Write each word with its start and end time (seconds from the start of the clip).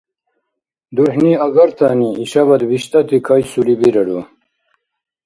Дурхӏни 0.95 1.31
агартани 1.45 2.09
ишабад 2.23 2.61
биштӏати 2.69 3.17
кайсули 3.27 3.75
бирару? 3.81 4.19